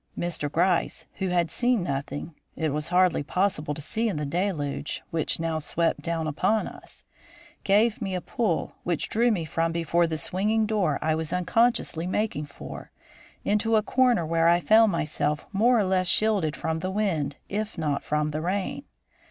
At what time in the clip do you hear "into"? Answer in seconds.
13.45-13.75